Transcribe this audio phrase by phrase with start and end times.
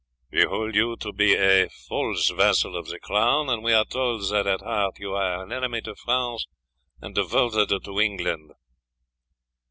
[0.31, 3.85] "We hold you to be but a false vassal of the crown, and we are
[3.85, 6.47] told that at heart you are an enemy to France
[7.01, 8.53] and devoted to England."